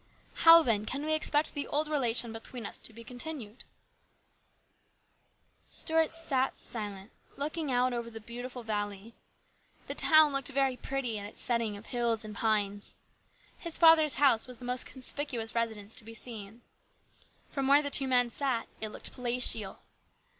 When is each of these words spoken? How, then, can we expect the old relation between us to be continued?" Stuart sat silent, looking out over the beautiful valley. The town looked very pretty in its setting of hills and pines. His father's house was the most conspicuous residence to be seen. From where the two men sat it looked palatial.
How, 0.33 0.63
then, 0.63 0.87
can 0.87 1.05
we 1.05 1.13
expect 1.13 1.53
the 1.53 1.67
old 1.67 1.87
relation 1.87 2.33
between 2.33 2.65
us 2.65 2.79
to 2.79 2.91
be 2.91 3.03
continued?" 3.03 3.65
Stuart 5.67 6.11
sat 6.11 6.57
silent, 6.57 7.11
looking 7.37 7.71
out 7.71 7.93
over 7.93 8.09
the 8.09 8.19
beautiful 8.19 8.63
valley. 8.63 9.13
The 9.85 9.93
town 9.93 10.31
looked 10.31 10.47
very 10.49 10.75
pretty 10.75 11.19
in 11.19 11.25
its 11.25 11.39
setting 11.39 11.77
of 11.77 11.85
hills 11.85 12.25
and 12.25 12.33
pines. 12.33 12.95
His 13.55 13.77
father's 13.77 14.15
house 14.15 14.47
was 14.47 14.57
the 14.57 14.65
most 14.65 14.87
conspicuous 14.87 15.53
residence 15.53 15.93
to 15.93 16.03
be 16.03 16.15
seen. 16.15 16.63
From 17.47 17.67
where 17.67 17.83
the 17.83 17.91
two 17.91 18.07
men 18.07 18.31
sat 18.31 18.67
it 18.79 18.89
looked 18.89 19.11
palatial. 19.13 19.81